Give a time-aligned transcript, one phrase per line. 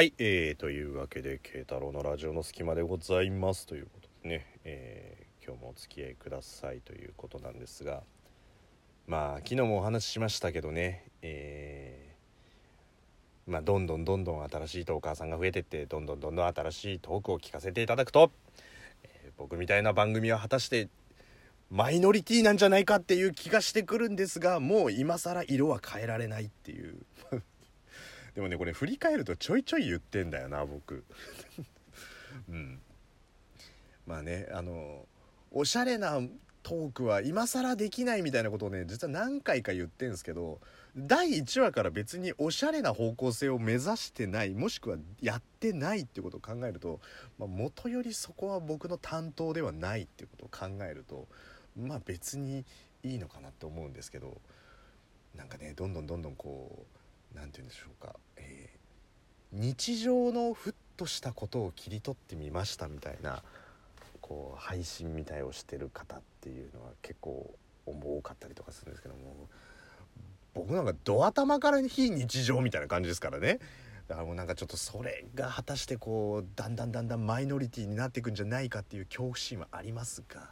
[0.00, 8.00] はい、えー、というわけで慶太郎のラジオの隙間でございますということでね、えー今日もお付き合いくださいということなんですが
[9.06, 18.32] まあ昨日もお話ししましたけどねえーまあどんどんどんどん新しいトーカーさんが増えてってどんどんどんどん新しいトークを聞かせていただくと、
[19.02, 20.88] え僕みたいな番組は果たして
[21.70, 26.96] マイノリティなんじゃないかっていう気がしてくるんですがもう今更色は変えられないっていう。
[28.34, 31.04] でもねこれ振り返るとちょいちょい言ってんだよな僕。
[32.48, 32.80] うん。
[34.06, 35.06] まあねあの
[35.50, 36.20] おしゃれな
[36.62, 40.60] トークは今更できないみたいなことをね実は何回か言ってんすけど
[40.96, 47.00] 第1話から別におしゃれな方向性を目指してないもしくはやってないってことを考えると、
[47.38, 51.28] まあ、元よりそこは僕の担当ではないってことを考えると
[51.76, 52.64] まあ別に
[53.02, 54.40] いいのかなって思うんですけど
[55.36, 56.99] なんかねどんどんどんどんこう
[57.34, 58.80] 何て言うんでしょうか、えー
[59.52, 63.42] 日常のふっとしたことを切り取ってみましたみたいな
[64.20, 67.52] こう配信みたいをしてる方っていうのは結構
[67.86, 69.48] 多かったりとかするんですけども
[70.54, 73.58] 僕なんかド頭から非日常みたいな感じですからね。
[74.08, 80.50] だからもうなんかちょっとそれが果たしてこうだんだんだんだんマイノリティになっていくんじゃないかっていう恐怖心はありますが、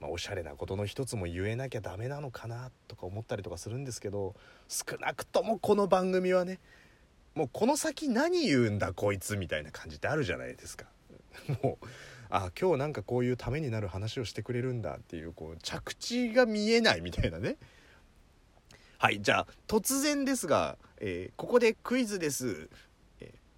[0.00, 4.34] まあ、おしゃれなことの一つも言えなきゃダメなのかなとか思ったりとかするんですけど
[4.68, 6.58] 少なくともこの番組はね
[7.34, 10.86] もうこの先何言うんだこいつみたいな感じってあるじゃないですか。
[11.62, 11.86] もう
[12.28, 17.56] あ今日なんかこういうためになる話をしてくれるんだっていうこう着地が見えないみたいなね
[18.98, 22.68] はいじゃあ突然ですが、えーここでクイズです、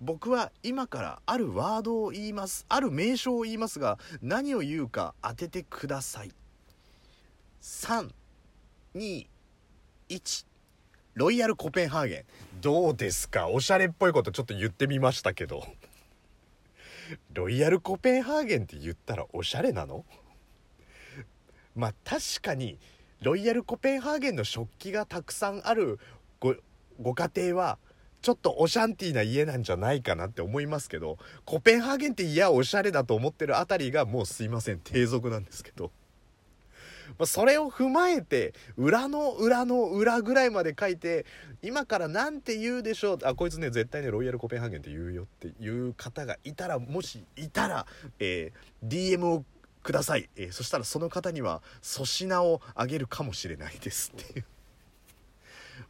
[0.05, 6.33] 僕は今からあるワードを言いますある名称を言いますが何を言うか当ててください。
[7.63, 9.29] 321
[11.15, 12.25] ロイヤルコペンハーゲン。
[12.61, 13.49] どうですか？
[13.49, 15.65] おしゃれっぽいことちょっと言ってみましたけど。
[17.33, 20.05] ロイヤルコペンハーゲンって言ったらおしゃれなの？
[21.77, 22.77] まあ確かに
[23.21, 26.01] ロイヤルコペンハーゲンの食器がたくさんある
[26.41, 26.57] ご
[27.01, 27.79] ご家庭は
[28.23, 35.91] ちょっとオシャンティーな家なんじゃないかなって思いますけどコペンハーゲンっていやおしゃれだと思ってるあたりがもうすいません低俗なんですけど、
[37.19, 41.27] まあ、それを踏まえて裏の裏の裏ぐらいまで書いて
[41.63, 47.87] 今からなんて言うでしょうあこいつね絶対ねロイヤルコペンハーゲンって言うよっていう方がいたらもしいたら、
[48.21, 49.45] えー DM を
[49.83, 54.45] ください、えーそしたらその方には粗品をあげるかもしれないですっていう。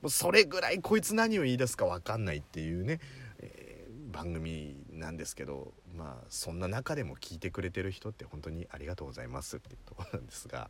[0.08, 3.00] それぐらいこいつ何を言い出すか分かんないっていうね、
[3.38, 3.72] えー
[4.12, 10.68] 番組なんですけどまあそんな中でも聞いてくれてる人って本当にありがとうございますっていうところなんですが、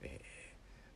[0.00, 0.20] え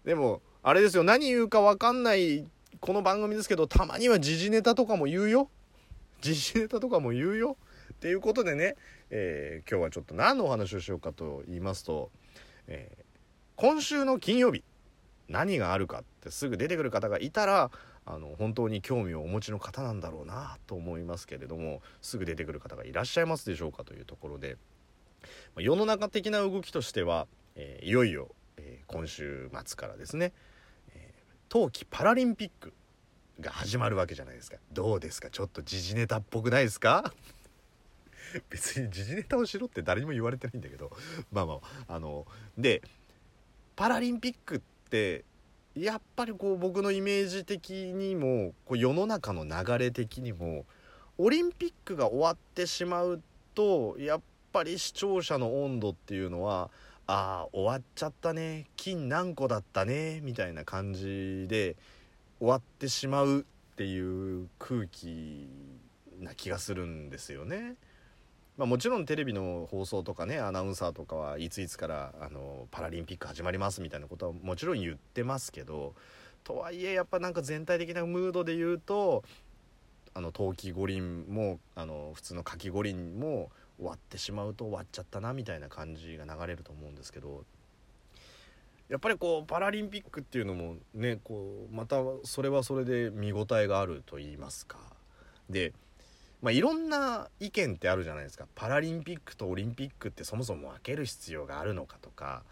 [0.04, 2.46] ーでもあれですよ何言うか分かんない
[2.80, 5.48] この番組ですけどたまには時事ネタとかも言うよ。
[6.20, 7.56] 時事ネタとかも言うよ。
[7.94, 8.76] っていうことでね、
[9.10, 12.10] えー今日はちょっと何のお話をしようかと言いますと、
[12.68, 13.02] えー
[13.56, 14.64] 今週の金曜日。
[15.32, 17.70] 何があるかってすぐ出てくる方がいたら
[18.04, 24.56] あの本当に興味をお持ちの方なんだろうなと思いますけれどもすぐ出てくる方がいらっしゃいますでしょうかというところで。
[25.54, 30.32] ま世の中的な動きとしては、えーいよいよ、えー今週末からですね、
[30.94, 32.72] えー冬季パラリンピック
[33.40, 34.56] が始まるわけじゃないですか。
[34.72, 35.30] どうですか？
[35.30, 37.12] ちょっと時事ネタっぽくないですか？
[38.50, 40.90] 別に時事ネタをしろって誰にも言われてないんだけど。
[41.30, 42.26] まあまああの
[42.58, 42.82] で
[43.76, 44.60] パラリンピックっ
[44.92, 45.24] て
[45.74, 50.66] やっぱりこう僕のイメージ的にもこう世の中の流れ的にも
[51.16, 53.22] オリンピックが終わってしまう
[53.54, 54.20] とやっ
[54.52, 56.70] ぱり視聴者の温度っていうのは
[57.06, 61.76] ああ終わっちゃったね金何個だったねみたいな感じで
[62.38, 65.48] 終わってしまうっていう空気
[66.20, 67.76] な気がするんですよね。
[68.58, 75.94] まあ、もちろんテレビの放送とかねアナウンサーとかはいついつからあのパラリンピック始まりますみたいなことはもちろん言ってますけど
[76.44, 79.24] とはいえやっぱなんか全体的なムードで言うと
[80.14, 87.44] あの冬季五輪もあの普通の夏季五輪も終わってしまうと終わっちゃったなみたいな感じが流れると思うんですけど
[88.90, 94.76] やっぱりこうパラリンピックっていうのもねこうまたそれはそれで見応えがあると言いますか。
[95.48, 95.72] で
[96.42, 98.46] まあ、いろんな意見ってあるじゃないですか。
[98.56, 102.42] パラリンピックとオリンピックってそもそも分ける必要があるのかとか、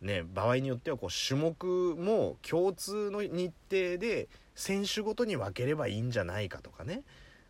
[0.00, 7.02] ね、場合によってはこう種目も共通の日程で選手ごとに分ければいいんじゃないかとかね、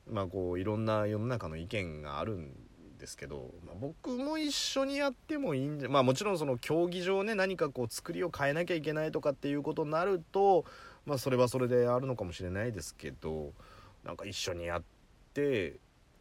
[0.06, 2.52] まあ、こういろんな世の中の意見があるん
[2.98, 10.66] ですけど、まあ、僕も一緒にやってもいいんじゃまあもちろんその競技場ね何かこう作りを変えなきゃいけないとかっていうことになると、
[11.06, 13.54] まあ、それはそれであるのかもしれないですけど。
[14.04, 14.82] なんか一緒にやっ
[15.34, 15.76] て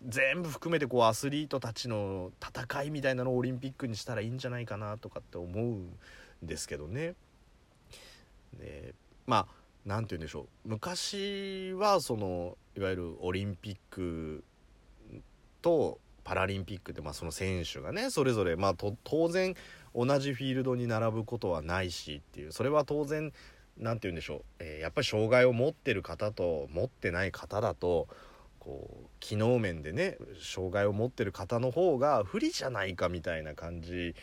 [0.08, 5.98] 全部含めてこうアスリートたちの戦いみたいなのをオリンピックにしたらいいんじゃないかなとかって思うん
[6.42, 7.16] ですけどね。
[8.58, 8.94] で
[9.28, 9.48] まあ
[9.86, 14.44] 何て言うんでしょう昔はそのいわゆるオリンピック
[15.62, 19.56] とパラリンピックで、まあ、その選手がねそれぞれ、まあ、当然
[19.96, 23.34] 同じフィールドに並ぶことはないしっていうそれは当然
[23.78, 28.08] 何て言うんでしょう、えー、やっぱり障害を持ってる方と持ってない方だと
[28.62, 34.14] こう機能面でね障害を持ってる方の方が不利じゃないかみたいな感じ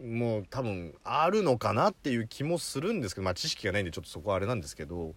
[0.00, 5.14] もう多分あるのかなっていう気もするんですけどまあ知識がないんでちょっとそこはあれなんですけど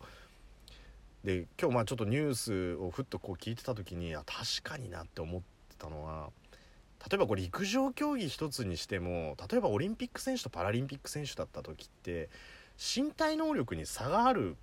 [1.23, 6.29] で今日まあちょっとニュースをふっとこう聞いてた時にあ確かになって思ってたのは
[7.07, 12.29] 例えばこれ陸上競技一つにしても例えばオリンピック選手とパラリンピック選手だった時って
[12.77, 14.55] 身体能力に差がある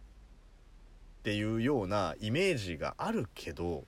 [1.20, 3.84] っていうようなイメージがあるけど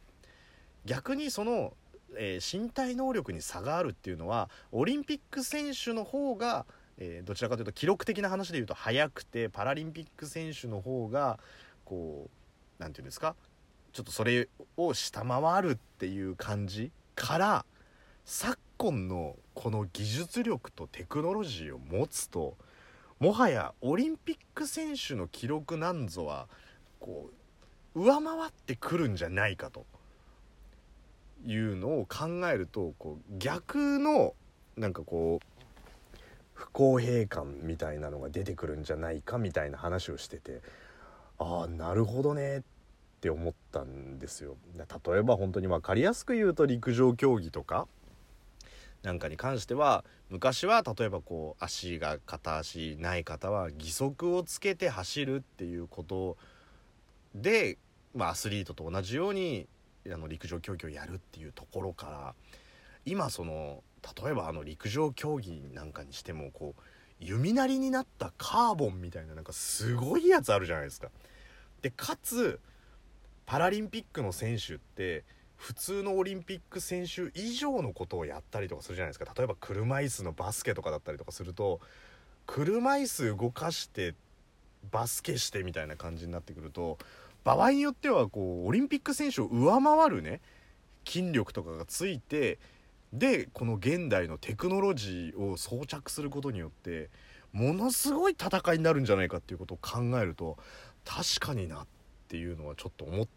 [0.85, 1.73] 逆にその、
[2.17, 6.67] えー、身体能力に差があるっていうのはオリンピック選手の方が、
[6.99, 11.39] えー、どちらかというと記録的な話で言うと速くてパラリンピック選手の方が
[11.85, 12.31] こう
[12.79, 13.35] 何て言うんですか
[13.93, 17.65] ちょっとそれを下回るっていう感じから
[18.25, 22.57] 昨今のこの技術力とテクノロジーを持つと
[23.21, 26.49] もはやオリンピック選手の記録なんぞは
[27.01, 27.31] こ
[27.95, 29.87] う上回ってくるんじゃないかと。
[31.47, 34.35] いうのを考えるとこう逆の
[34.77, 36.19] なんかこう
[36.55, 40.61] 不公平感みたいなのが出てくるんじゃないかみたいな話をしてて
[41.39, 42.63] ああなるほどねっ
[43.21, 44.57] て思ったんですよ。
[44.77, 47.89] 例えば本当に分かりやすく言うと陸上競技とか
[49.03, 56.37] なんかに関しては昔は例えばこう足が片足ない方は義足をつけて走るっていうこと
[57.35, 57.77] で、
[58.15, 59.67] まあ、アスリートと同じように
[60.13, 62.35] あの陸上競技をやるっていうところから
[63.07, 63.83] 今その
[64.23, 66.83] 例えばあの陸上競技なんかにしてもこう
[67.21, 71.09] 弓なりになったカーボンみたいななんかすごいやつあるじゃないですか。
[71.83, 72.61] でかつ
[73.47, 75.25] パラリンピックの選手って
[75.57, 81.81] 普通のオリンピック選手以上のことをやったりとかするじゃないですか例えば車椅子のバスケとかだったりとかすると
[82.47, 84.15] 車椅子動かして
[84.91, 86.99] バスケしてみたいな感じになってくると
[87.45, 90.41] 場合によってはこうオリンピック選手を上回るね
[91.07, 92.59] 筋力とかがついて
[93.13, 97.11] でこの現代のテクノロジーを装着することによって
[97.53, 100.57] ものすごい戦いになるんじゃないかっていうことを考えると
[101.05, 101.87] 確かになっ
[102.29, 103.29] ていうのはちょっと思っ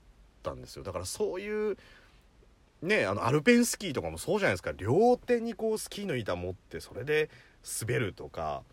[0.41, 0.83] たんですよ。
[0.83, 1.77] だからそういう
[2.81, 4.71] ねあのアルペンスキーとかもそうじゃないですか。
[4.71, 7.29] 両手にこうスキーの板持ってそれで
[7.81, 8.63] 滑るとか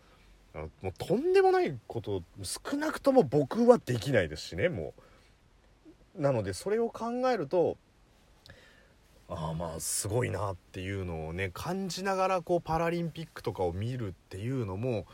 [0.81, 5.01] もうとんでもないこと少なくとも僕はできないですしねもう。
[6.17, 7.77] なのでそれを考えると
[9.27, 15.05] ああまあすごいなっていうのをね感じながらこうパラリンピックとかを見るっていうのも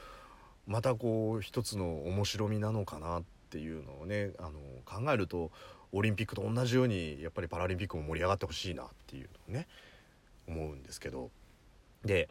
[0.67, 4.51] またこう一つの面白みなのかなっていうのをねあの
[4.85, 5.51] 考えると
[5.93, 9.67] オリンピックと同じようにやっぱりパラリンピックも盛り上がってほしいなっていうのをね
[10.47, 11.29] 思うんですけど。
[12.05, 12.29] で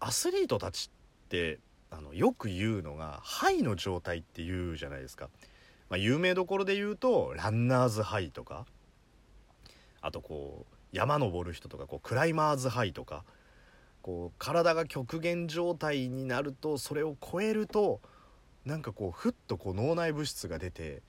[0.00, 0.90] アスリートたち
[1.26, 1.58] って
[1.90, 5.28] あのよく言うのがハイの状態って言うじゃないですか、
[5.88, 8.66] まあ、有名どころで言うとランナーズハイとか
[10.00, 13.24] あとこう山登る人とかこうクライマーズハイとか
[14.02, 18.00] こう体が極限状態になるとそれを超えると
[18.64, 21.02] なんかこうふっとこう脳内物質が出て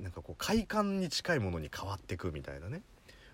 [0.00, 2.82] なんかこう快感に近いものに変わってくみたいなね。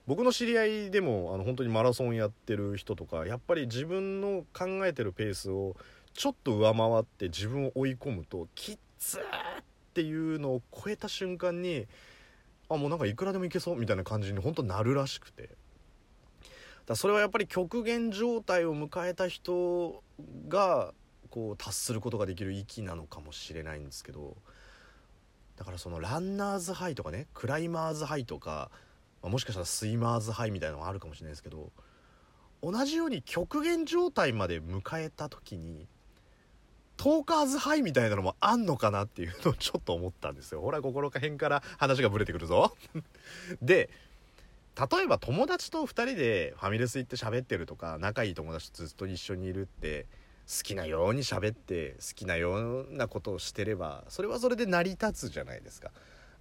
[0.07, 5.77] 僕の知り合いでもあの本当にマラソンやってる人とかやっぱり自分の考えてるペースを
[6.13, 9.25] ちょっと上回って自分を追い込むときっつーっ
[9.93, 11.87] っていうのを超えた瞬間に
[12.71, 15.51] あもうなんかいくらでもいけそうみたいな感じに本当なるらしくて。
[16.87, 20.03] だそれはやっぱり極限状態を迎えた人
[20.49, 20.93] が
[21.31, 24.37] こう達することができる域なのかもしれないんですけど
[25.57, 28.71] だからそのランナーズハイとかねクライマーズハイとか、
[29.23, 31.71] まあ、もしかしたらスイマーズハイみたいなのがあるかもしれないですけど
[32.63, 35.87] 同じように極限状態まで迎えた時に
[37.03, 42.77] トーカーズハイみたいなのもあんのかなっていうのをちょっと思ったんですよほらここら辺から話がブレてくるぞ
[43.61, 43.91] で
[44.79, 50.07] 例えば友達と2人でファミレス行って喋ってるとか仲いい友達とずっと一緒にいるって
[50.47, 55.91] 好きなように喋って好きなようなことをしてればそれはそれで成り立つじゃないですか。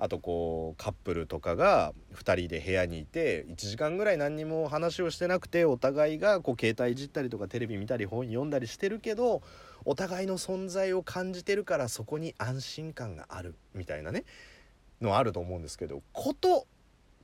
[0.03, 9.43] あとこうカップルとかが2人で部屋にいて1時間ぐらい何にも話をしてなくてお互いがこう携帯いじったりとかテレビ見たり本読んだりしてるけど
[9.85, 14.23] お互いの存在を感じてるからそこに安心感があるみたいなね
[15.01, 16.65] のあると思うんですけどこと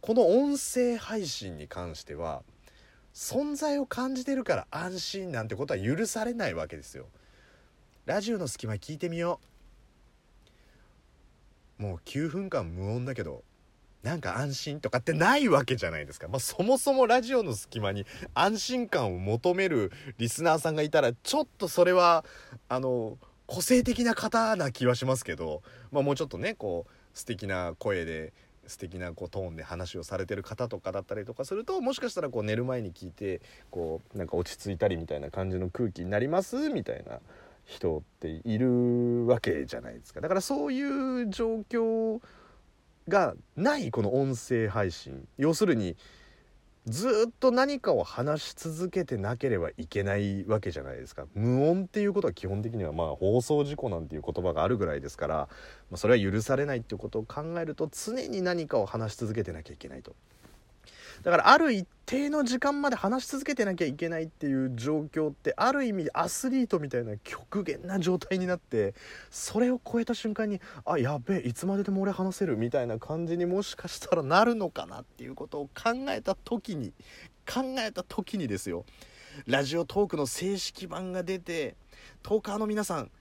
[0.01, 2.43] この音声配信に関しては
[3.11, 7.07] 存在を感じてるから安心なんてことは許されないわけですよ。
[8.05, 9.56] ラジオの隙間聞いてみよう。
[11.77, 13.43] もう9分間無音だけど
[14.03, 22.23] なんか安心とかってないわけじゃないですか、まあ、そもそもラジオの隙間に安心感を求めるリスナーさんがいたらちょっとそれは
[22.69, 23.17] あの
[23.47, 28.33] 個性的な方な気はしますけど、まあ、もうちょっとねこう素敵な声で
[28.67, 33.41] 素敵なこうトーンで話をされてる方とかだったりとかするともしかしたらこう寝る前に聞いて
[33.71, 37.19] こうなんか落ち着いたりみたいな感じの空気になりますみたいな
[37.67, 40.21] 人っているわけじゃないですか。
[40.21, 42.21] だからそういう状況
[43.09, 45.27] がないこの音声配信。
[45.37, 45.97] 要するに
[46.85, 51.25] ずっと何かを話し続けてなければいけないわけじゃないですか。
[51.35, 60.15] 無音っていうことは基本的にはまあ放送事故なんていう言葉があるぐらいですから、まあ、それは許されないっていうことを考えると常に何かを話し続けてなきゃいけないと。
[61.27, 68.95] だからある一定の時間まで話し続けてなきゃいけないっていう状況ってある意味アスリートみたいな極限な状態になって
[69.29, 76.93] それを超えた瞬間にあやべえいつまででも俺話せるみたいな感じにもしかしたらなるのかなっていうことを考えた時に
[77.45, 78.85] 考えた時にですよ。
[79.47, 81.75] ラジオトークの正式版が出て
[82.23, 83.11] トーカーの皆さん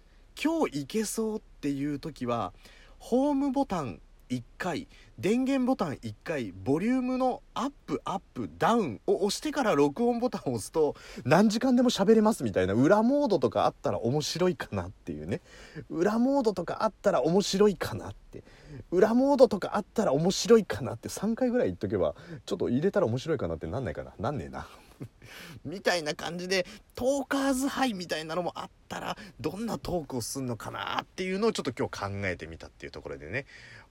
[0.40, 2.52] 今日いけそうっていう時は
[3.00, 10.94] ホームボタン1回電源ボタン1回ボリュームのアップアップダウンを押してから録音ボタンを押すと
[11.24, 15.40] 何時間でも喋れますみたいな裏モードとかあったら面白いかなっていうね。
[15.88, 18.44] 裏モードとかあったら面白いかなって。
[18.90, 24.12] 裏モードとかあったら面白いかなって3回ぐらい言っとけばちょっと入れたら面白いかなってなんないかな。
[24.18, 24.68] なんねえな。
[25.64, 33.46] みたいな感じでトーカーズハイみたいなのもあったらどんなトークをすんのかなっていうのをちょっと今日考えてみたっていうところでね。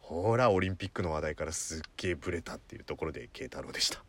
[0.08, 4.04] ほらオリンピックの話題からすっげえブレたっていうところで慶太郎でした。